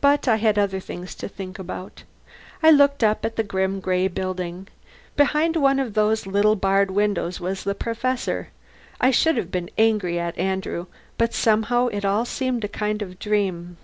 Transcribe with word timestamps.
But 0.00 0.28
I 0.28 0.36
had 0.36 0.60
other 0.60 0.78
things 0.78 1.16
to 1.16 1.28
think 1.28 1.58
about. 1.58 2.04
I 2.62 2.70
looked 2.70 3.02
up 3.02 3.24
at 3.24 3.34
that 3.34 3.48
grim, 3.48 3.80
gray 3.80 4.06
building. 4.06 4.68
Behind 5.16 5.56
one 5.56 5.80
of 5.80 5.94
those 5.94 6.24
little 6.24 6.54
barred 6.54 6.92
windows 6.92 7.40
was 7.40 7.64
the 7.64 7.74
Professor. 7.74 8.50
I 9.00 9.10
should 9.10 9.36
have 9.36 9.50
been 9.50 9.70
angry 9.76 10.20
at 10.20 10.38
Andrew, 10.38 10.86
but 11.18 11.34
somehow 11.34 11.88
it 11.88 12.04
all 12.04 12.24
seemed 12.24 12.62
a 12.62 12.68
kind 12.68 13.02
of 13.02 13.18
dream. 13.18 13.76